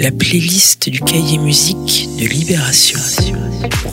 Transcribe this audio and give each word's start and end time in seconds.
la 0.00 0.10
playlist 0.10 0.88
du 0.88 0.98
cahier 1.00 1.36
musique 1.36 2.08
de 2.18 2.24
Libération. 2.24 2.98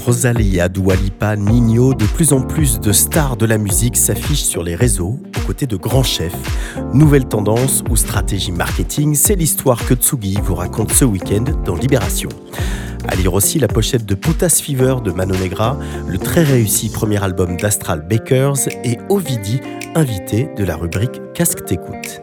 Rosalia, 0.05 0.69
Doualipa, 0.69 1.35
Nino, 1.35 1.93
de 1.93 2.05
plus 2.05 2.31
en 2.31 2.39
plus 2.39 2.79
de 2.79 2.93
stars 2.93 3.35
de 3.35 3.45
la 3.45 3.57
musique 3.57 3.97
s'affichent 3.97 4.45
sur 4.45 4.63
les 4.63 4.73
réseaux 4.73 5.19
aux 5.35 5.45
côtés 5.45 5.67
de 5.67 5.75
grands 5.75 6.03
chefs. 6.03 6.31
Nouvelle 6.93 7.25
tendance 7.25 7.83
ou 7.89 7.97
stratégie 7.97 8.53
marketing, 8.53 9.15
c'est 9.15 9.35
l'histoire 9.35 9.85
que 9.85 9.95
Tsugi 9.95 10.37
vous 10.41 10.55
raconte 10.55 10.93
ce 10.93 11.03
week-end 11.03 11.43
dans 11.65 11.75
Libération. 11.75 12.29
À 13.09 13.15
lire 13.15 13.33
aussi 13.33 13.59
la 13.59 13.67
pochette 13.67 14.05
de 14.05 14.15
Putas 14.15 14.61
Fever 14.63 14.95
de 15.03 15.11
Mano 15.11 15.35
Negra, 15.35 15.77
le 16.07 16.17
très 16.17 16.43
réussi 16.43 16.89
premier 16.89 17.21
album 17.21 17.57
d'Astral 17.57 18.07
Bakers 18.07 18.69
et 18.85 18.97
Ovidi, 19.09 19.59
invité 19.93 20.47
de 20.55 20.63
la 20.63 20.77
rubrique 20.77 21.19
Casque 21.33 21.65
t'écoute. 21.65 22.21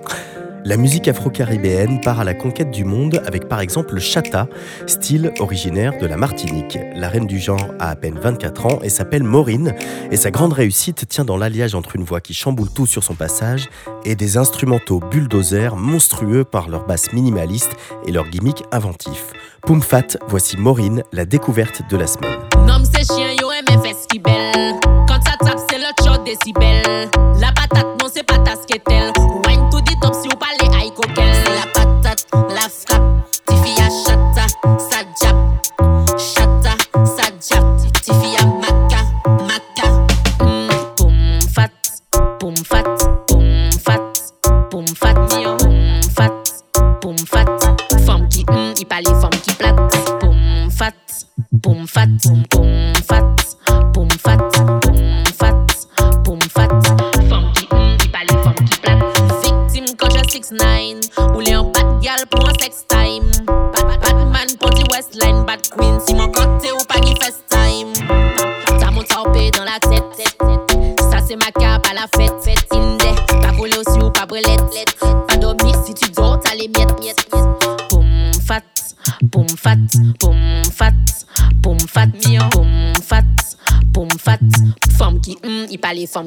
La 0.66 0.78
musique 0.78 1.08
afro-caribéenne 1.08 2.00
part 2.00 2.20
à 2.20 2.24
la 2.24 2.32
conquête 2.32 2.70
du 2.70 2.84
monde 2.84 3.20
avec 3.26 3.48
par 3.48 3.60
exemple 3.60 3.92
le 3.92 4.00
chata, 4.00 4.48
style 4.86 5.30
originaire 5.38 5.92
de 5.98 6.06
la 6.06 6.16
Martinique. 6.16 6.78
La 6.94 7.10
reine 7.10 7.26
du 7.26 7.38
genre 7.38 7.66
a 7.78 7.90
à 7.90 7.96
peine 7.96 8.18
24 8.18 8.66
ans 8.66 8.78
et 8.82 8.88
s'appelle 8.88 9.24
Maureen 9.24 9.74
et 10.10 10.16
sa 10.16 10.30
grande 10.30 10.54
réussite 10.54 11.06
tient 11.06 11.26
dans 11.26 11.36
l'alliage 11.36 11.74
entre 11.74 11.96
une 11.96 12.04
voix 12.04 12.22
qui 12.22 12.32
chamboule 12.32 12.70
tout 12.70 12.86
sur 12.86 13.04
son 13.04 13.14
passage 13.14 13.68
et 14.06 14.14
des 14.14 14.38
instrumentaux 14.38 15.00
bulldozers 15.00 15.76
monstrueux 15.76 16.44
par 16.44 16.70
leur 16.70 16.86
basse 16.86 17.12
minimaliste 17.12 17.72
et 18.06 18.12
leur 18.12 18.30
gimmick 18.30 18.64
inventif. 18.72 19.32
Poumfat, 19.66 20.16
voici 20.28 20.56
Maureen, 20.56 21.02
la 21.12 21.26
découverte 21.26 21.82
de 21.90 21.96
la 21.98 22.06
semaine. 22.06 22.38
fat 51.94 52.08
boom 52.24 52.44
boom. 52.50 52.83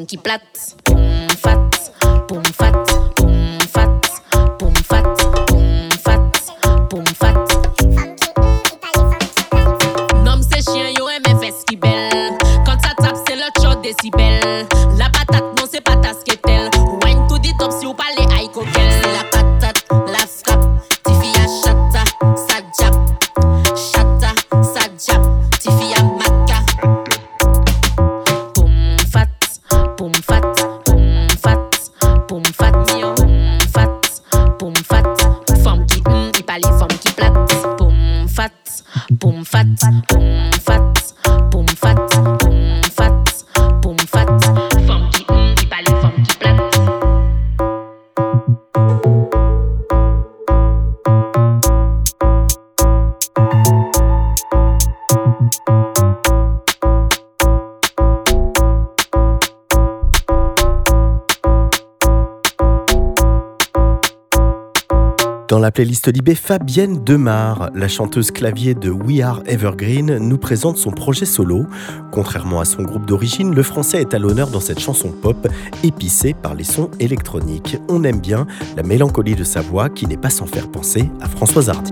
Qui 0.08 0.18
plate. 0.18 0.57
La 65.68 65.72
playlist 65.72 66.08
Libé, 66.08 66.34
Fabienne 66.34 67.04
Demar, 67.04 67.72
la 67.76 67.90
chanteuse 67.90 68.32
clavier 68.32 68.74
de 68.74 68.90
We 68.90 69.20
Are 69.20 69.42
Evergreen, 69.48 70.18
nous 70.18 70.38
présente 70.38 70.78
son 70.78 70.92
projet 70.92 71.26
solo. 71.26 71.66
Contrairement 72.14 72.62
à 72.62 72.66
son 72.66 72.84
groupe 72.84 73.06
d'origine, 73.06 73.54
le 73.54 73.64
français 73.64 74.00
est 74.00 74.14
à 74.14 74.18
l'honneur 74.18 74.48
dans 74.48 74.62
cette 74.62 74.80
chanson 74.80 75.12
pop, 75.12 75.46
épicée 75.84 76.34
par 76.34 76.56
les 76.56 76.64
sons 76.64 76.90
électroniques. 77.02 77.76
On 77.90 78.06
aime 78.06 78.22
bien 78.22 78.48
la 78.78 78.84
mélancolie 78.84 79.36
de 79.36 79.44
sa 79.44 79.60
voix 79.60 79.90
qui 79.90 80.08
n'est 80.08 80.16
pas 80.16 80.30
sans 80.30 80.46
faire 80.46 80.72
penser 80.72 81.12
à 81.20 81.28
Françoise 81.28 81.68
Hardy. 81.68 81.92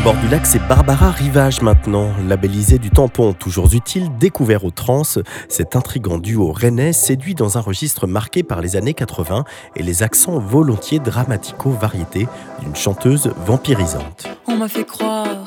Bord 0.00 0.16
du 0.16 0.28
lac, 0.28 0.46
c'est 0.46 0.58
Barbara 0.68 1.10
Rivage 1.10 1.60
maintenant, 1.60 2.12
labellisée 2.26 2.78
du 2.78 2.90
tampon, 2.90 3.34
toujours 3.34 3.72
utile, 3.74 4.08
découvert 4.18 4.64
aux 4.64 4.70
trans. 4.70 5.02
Cet 5.48 5.76
intrigant 5.76 6.16
duo 6.16 6.50
rennais 6.50 6.94
séduit 6.94 7.34
dans 7.34 7.58
un 7.58 7.60
registre 7.60 8.06
marqué 8.06 8.42
par 8.42 8.62
les 8.62 8.76
années 8.76 8.94
80 8.94 9.44
et 9.76 9.82
les 9.82 10.02
accents 10.02 10.38
volontiers 10.38 10.98
dramatico-variétés 10.98 12.26
d'une 12.60 12.74
chanteuse 12.74 13.32
vampirisante. 13.44 14.26
On 14.46 14.56
m'a 14.56 14.68
fait 14.68 14.86
croire 14.86 15.46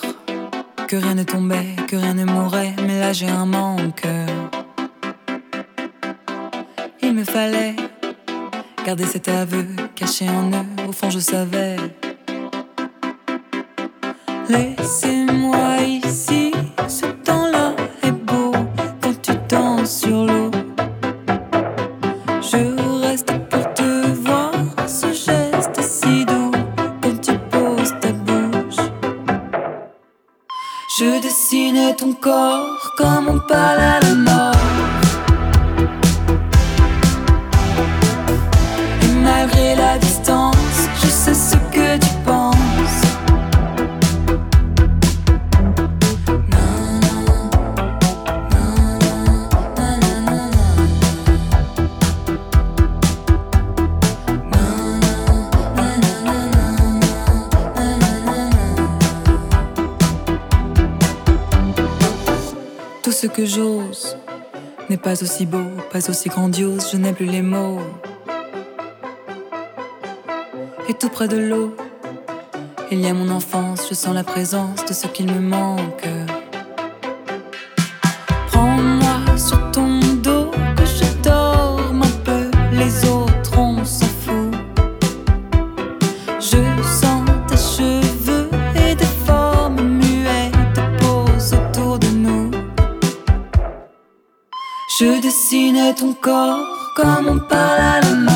que 0.87 0.95
rien 0.95 1.15
ne 1.15 1.23
tombait, 1.23 1.75
que 1.87 1.95
rien 1.95 2.13
ne 2.13 2.25
mourait, 2.25 2.75
mais 2.85 2.99
là 2.99 3.13
j'ai 3.13 3.27
un 3.27 3.47
manque. 3.47 4.05
Il 7.01 7.13
me 7.13 7.23
fallait 7.23 7.75
garder 8.85 9.05
cet 9.05 9.27
aveu 9.27 9.65
caché 9.95 10.29
en 10.29 10.51
eux, 10.51 10.87
au 10.87 10.91
fond 10.91 11.09
je 11.09 11.19
savais. 11.19 11.77
Laissez-moi 14.47 15.77
ici, 16.03 16.51
ce 16.87 17.07
temps-là 17.07 17.73
est 18.03 18.11
beau 18.11 18.51
quand 19.01 19.21
tu 19.23 19.31
danses 19.49 20.01
sur 20.01 20.25
l'eau. 20.25 20.51
Je 22.41 23.01
reste 23.01 23.33
pour 23.49 23.73
te 23.73 24.07
voir, 24.21 24.51
ce 24.87 25.07
geste 25.07 25.81
si 25.81 26.25
doux 26.25 26.51
quand 27.01 27.21
tu 27.21 27.37
poses 27.49 27.93
ta 27.99 28.11
bouche. 28.11 28.85
Je 30.99 31.21
dessinais 31.21 31.95
ton 31.95 32.13
corps 32.13 32.93
comme 32.97 33.27
on 33.27 33.39
parle 33.47 33.79
à 33.79 33.99
la 33.99 34.13
mort. 34.13 34.54
Ce 63.25 63.29
que 63.31 63.45
j'ose 63.45 64.15
n'est 64.87 64.97
pas 64.97 65.23
aussi 65.23 65.47
beau, 65.47 65.65
pas 65.91 66.11
aussi 66.11 66.29
grandiose, 66.29 66.91
je 66.91 66.97
n'ai 66.97 67.11
plus 67.11 67.25
les 67.25 67.41
mots. 67.41 67.79
Et 70.87 70.93
tout 70.93 71.09
près 71.09 71.27
de 71.27 71.37
l'eau, 71.37 71.75
il 72.91 72.99
y 72.99 73.07
a 73.07 73.15
mon 73.15 73.29
enfance, 73.29 73.87
je 73.89 73.95
sens 73.95 74.13
la 74.13 74.23
présence 74.23 74.85
de 74.85 74.93
ce 74.93 75.07
qu'il 75.07 75.25
me 75.25 75.39
manque. 75.39 76.07
Ton 95.95 96.13
corps 96.13 96.93
comme 96.95 97.27
on 97.27 97.39
parle 97.39 97.79
à 97.79 98.01
la 98.01 98.15
mort. 98.15 98.34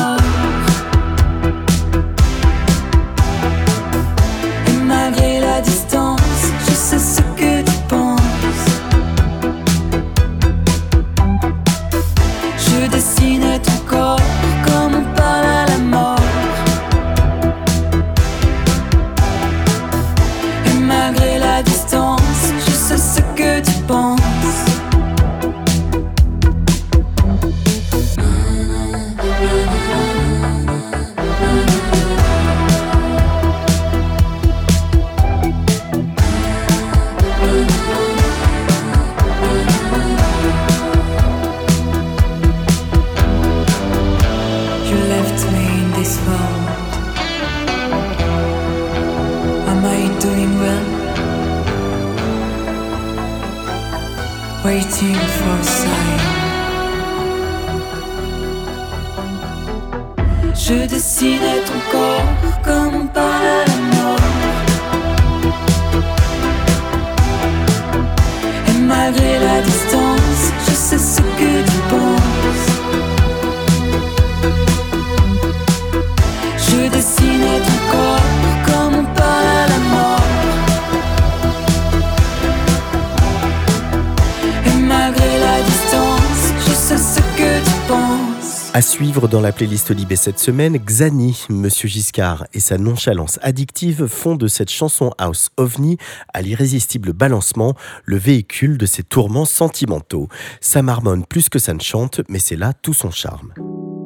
À 88.80 88.82
suivre 88.82 89.28
dans 89.28 89.42
la 89.42 89.52
playlist 89.52 89.94
Libé 89.94 90.16
cette 90.16 90.38
semaine, 90.38 90.78
Xani, 90.78 91.44
Monsieur 91.50 91.86
Giscard 91.86 92.46
et 92.54 92.60
sa 92.60 92.78
nonchalance 92.78 93.38
addictive 93.42 94.06
font 94.06 94.36
de 94.36 94.48
cette 94.48 94.70
chanson 94.70 95.10
House 95.18 95.50
OVNI 95.58 95.98
à 96.32 96.40
l'irrésistible 96.40 97.12
balancement 97.12 97.74
le 98.06 98.16
véhicule 98.16 98.78
de 98.78 98.86
ses 98.86 99.02
tourments 99.02 99.44
sentimentaux. 99.44 100.28
Ça 100.62 100.80
marmonne 100.80 101.26
plus 101.26 101.50
que 101.50 101.58
ça 101.58 101.74
ne 101.74 101.80
chante, 101.80 102.22
mais 102.30 102.38
c'est 102.38 102.56
là 102.56 102.72
tout 102.72 102.94
son 102.94 103.10
charme. 103.10 103.52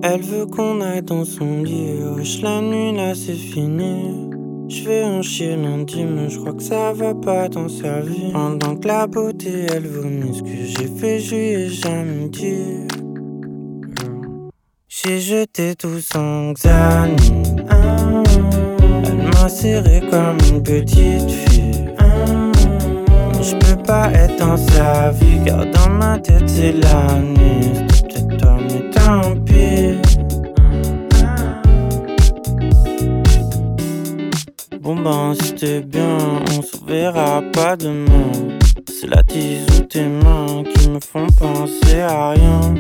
Elle 0.02 0.22
veut 0.22 0.46
qu'on 0.46 0.80
aille 0.80 1.02
dans 1.04 1.24
son 1.24 1.62
la 1.62 2.60
nuit 2.60 2.96
là 2.96 3.14
c'est 3.14 3.32
fini. 3.32 4.28
Je 4.68 4.82
vais 4.82 5.04
en 5.04 5.22
chier 5.22 5.54
lundi, 5.54 6.02
mais 6.02 6.26
que 6.26 6.62
ça 6.64 6.92
va 6.92 7.14
pas. 7.14 7.48
Pendant 7.48 8.74
que 8.74 8.88
la 8.88 9.06
beauté 9.06 9.66
elle 9.72 9.84
ce 9.84 10.42
que 10.42 10.64
j'ai 10.66 10.88
fait. 10.98 11.20
J'ai 15.06 15.20
jeté 15.20 15.74
tout 15.74 16.00
son 16.00 16.54
Xani. 16.54 17.14
Elle 19.04 19.28
m'a 19.34 19.50
serré 19.50 20.00
comme 20.10 20.38
une 20.48 20.62
petite 20.62 21.30
fille. 21.30 21.90
je 23.42 23.54
peux 23.56 23.82
pas 23.82 24.10
être 24.12 24.38
dans 24.38 24.56
sa 24.56 25.10
vie, 25.10 25.40
car 25.44 25.66
dans 25.66 25.90
ma 25.90 26.18
tête 26.18 26.48
c'est 26.48 26.72
la 26.72 27.18
nuit. 27.18 27.84
Peut-être 27.86 28.36
toi, 28.38 28.56
mais 28.62 28.90
tant 28.92 29.36
pis. 29.44 30.00
Bon 34.80 34.96
ben 34.96 35.34
c'était 35.38 35.82
bien, 35.82 36.16
on 36.56 36.62
se 36.62 36.82
verra 36.86 37.42
pas 37.52 37.76
demain. 37.76 38.32
C'est 38.88 39.08
la 39.08 39.22
tise 39.22 39.66
ou 39.78 39.82
tes 39.82 40.06
mains 40.06 40.64
qui 40.74 40.88
me 40.88 40.98
font 40.98 41.26
penser 41.38 42.00
à 42.00 42.30
rien. 42.30 42.74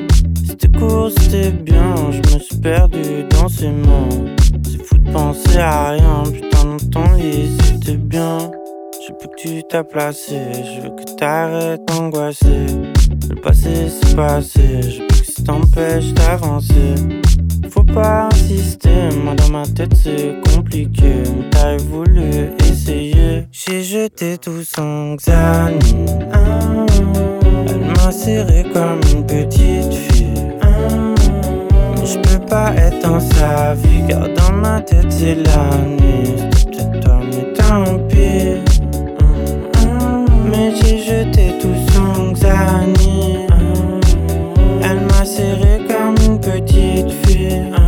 C'était 0.56 0.78
court, 0.78 1.10
c'était 1.18 1.50
bien, 1.50 1.96
je 2.12 2.18
me 2.32 2.38
suis 2.38 2.56
perdu 2.58 3.24
dans 3.30 3.48
ses 3.48 3.70
mains. 3.70 4.08
C'est 4.62 4.86
fou 4.86 4.98
de 4.98 5.10
penser 5.10 5.58
à 5.58 5.90
rien, 5.90 6.22
putain 6.32 6.64
dans 6.64 6.90
ton 6.92 7.12
lit 7.14 7.50
c'était 7.64 7.96
bien. 7.96 8.38
Je 9.02 9.12
veux 9.12 9.18
que 9.18 9.34
tu 9.36 9.62
t'as 9.68 9.82
placé, 9.82 10.38
je 10.54 10.82
veux 10.82 10.90
que 10.90 11.16
t'arrêtes 11.16 11.84
d'angoisser. 11.88 12.66
Le 13.28 13.34
passé 13.34 13.88
c'est 13.88 14.14
passé, 14.14 14.82
je 14.82 15.00
veux 15.00 15.08
que 15.08 15.26
ça 15.26 15.42
t'empêche 15.44 16.14
d'avancer. 16.14 16.94
Faut 17.70 17.82
pas 17.82 18.28
insister, 18.32 19.08
moi 19.24 19.34
dans 19.34 19.48
ma 19.48 19.66
tête 19.66 19.96
c'est 19.96 20.36
compliqué. 20.54 21.24
Mais 21.36 21.50
t'avais 21.50 21.76
voulu 21.78 22.52
essayer. 22.60 23.48
J'ai 23.50 23.82
jeté 23.82 24.38
tout 24.38 24.62
son 24.62 25.16
Xani. 25.16 26.06
ah. 26.32 26.86
Elle 27.66 27.80
m'a 27.80 28.12
serré 28.12 28.64
comme 28.72 29.00
une 29.12 29.26
petite 29.26 29.92
fille 29.92 30.23
pas 32.54 32.72
être 32.76 33.00
dans 33.02 33.18
sa 33.18 33.74
vie. 33.74 34.02
Car 34.08 34.28
dans 34.28 34.54
ma 34.64 34.80
tête 34.80 35.10
c'est 35.10 35.34
la 35.34 35.66
nuit 35.98 36.34
C'est 36.72 37.00
toi 37.00 37.18
mais 37.28 37.46
tant 37.58 37.98
pis. 38.08 38.62
Mm-hmm. 39.80 40.26
Mais 40.50 40.68
j'ai 40.76 40.98
jeté 40.98 41.58
tout 41.60 41.78
son 41.92 42.32
xani 42.32 43.46
Elle 44.86 45.00
m'a 45.10 45.24
serré 45.24 45.74
comme 45.88 46.16
une 46.24 46.38
petite 46.38 47.10
fille. 47.26 47.83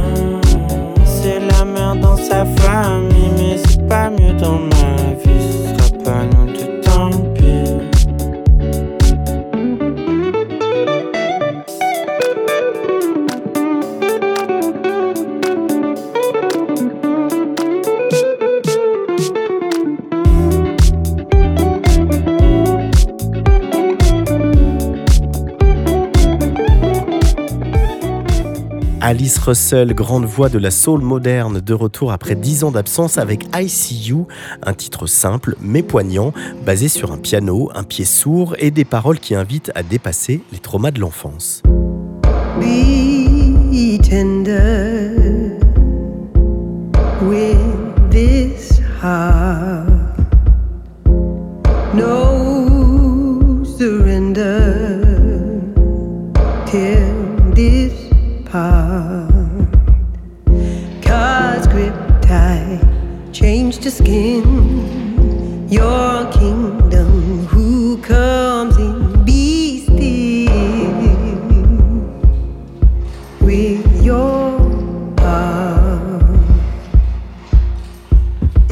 Russell, 29.46 29.94
grande 29.94 30.24
voix 30.24 30.48
de 30.48 30.58
la 30.58 30.72
soul 30.72 31.02
moderne, 31.02 31.60
de 31.60 31.72
retour 31.72 32.10
après 32.10 32.34
dix 32.34 32.64
ans 32.64 32.72
d'absence 32.72 33.16
avec 33.16 33.46
I 33.54 33.68
See 33.68 34.08
You, 34.08 34.26
un 34.64 34.74
titre 34.74 35.06
simple 35.06 35.54
mais 35.60 35.84
poignant, 35.84 36.32
basé 36.64 36.88
sur 36.88 37.12
un 37.12 37.18
piano, 37.18 37.70
un 37.72 37.84
pied 37.84 38.04
sourd 38.04 38.56
et 38.58 38.72
des 38.72 38.84
paroles 38.84 39.20
qui 39.20 39.36
invitent 39.36 39.70
à 39.76 39.84
dépasser 39.84 40.42
les 40.50 40.58
traumas 40.58 40.90
de 40.90 40.98
l'enfance. 40.98 41.62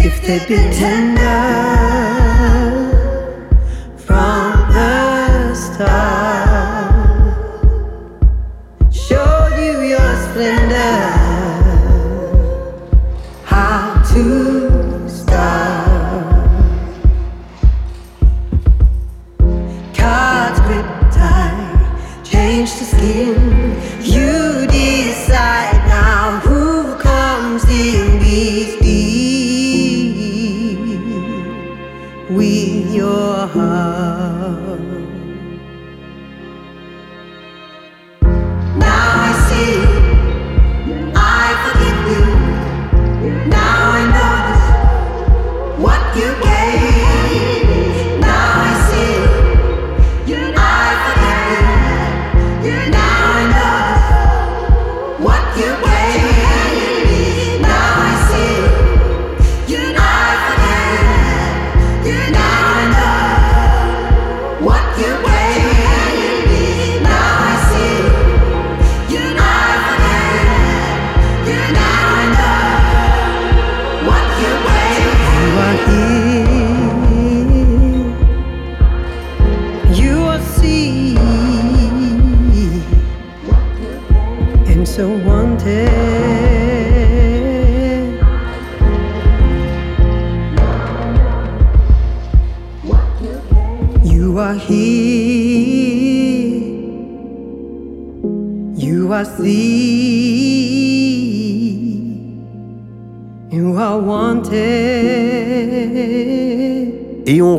If 0.06 0.20
they 0.20 0.38
be 0.46 0.56
tender 0.70 2.03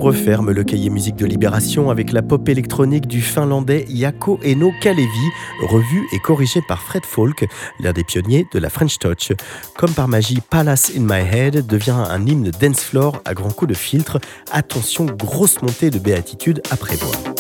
referme 0.06 0.52
le 0.52 0.64
cahier 0.64 0.92
musique 0.92 1.16
de 1.16 1.26
Libération 1.26 1.90
avec 1.90 2.12
la 2.12 2.22
pop 2.22 2.48
électronique 2.48 3.08
du 3.08 3.22
finlandais 3.22 3.88
Jaakko 3.90 4.40
Eno 4.46 4.72
Kalevi, 4.80 5.30
revue 5.68 6.08
et 6.14 6.20
corrigée 6.20 6.62
par 6.68 6.84
Fred 6.84 7.04
Falk, 7.04 7.48
l'un 7.80 7.92
des 7.92 8.04
pionniers 8.04 8.46
de 8.54 8.60
la 8.60 8.70
French 8.70 9.00
Touch. 9.00 9.32
Comme 9.76 9.90
par 9.90 10.08
magie, 10.08 10.42
Palace 10.48 10.92
in 10.96 11.02
My 11.02 11.28
Head 11.28 11.66
devient 11.66 11.98
un 12.08 12.24
hymne 12.24 12.52
dance 12.52 12.82
floor 12.82 13.20
à 13.26 13.34
grands 13.34 13.50
coups 13.50 13.70
de 13.70 13.76
filtre. 13.76 14.20
Attention, 14.52 15.08
grosse 15.08 15.64
montée 15.64 15.90
de 15.90 15.98
béatitude 15.98 16.62
à 16.70 16.78
prévoir. 16.78 17.35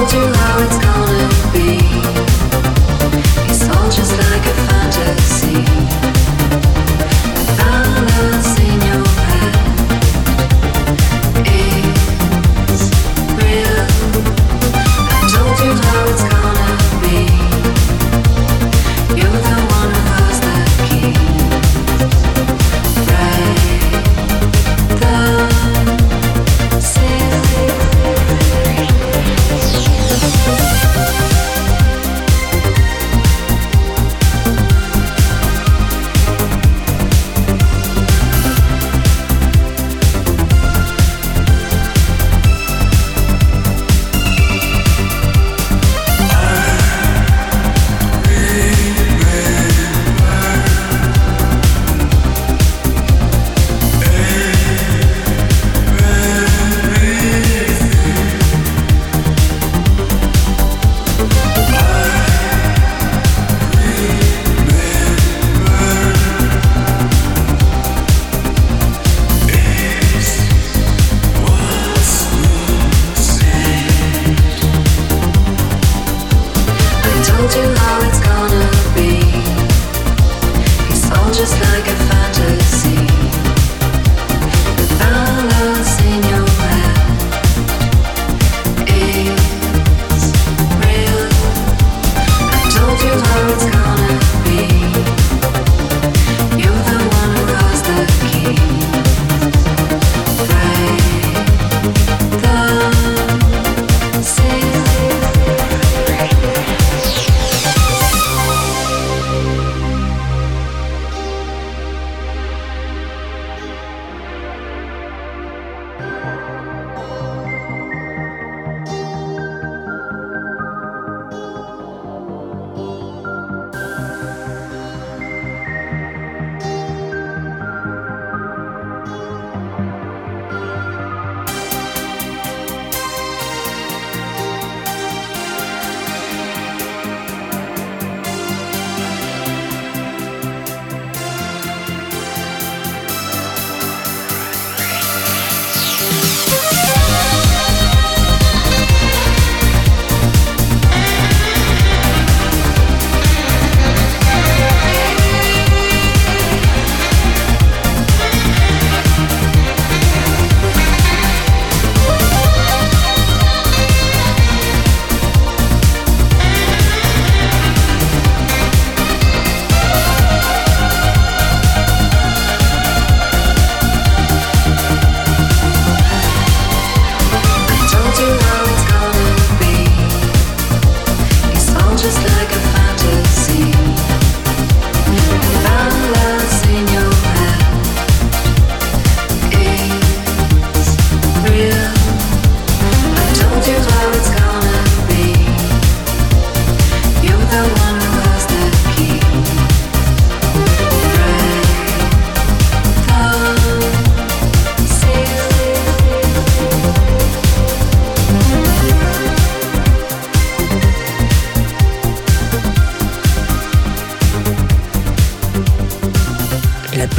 told 0.00 0.12
you 0.14 0.32
how 0.32 0.64
it's 0.64 0.78
gonna 0.78 1.39